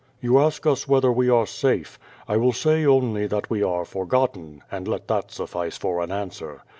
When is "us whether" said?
0.65-1.11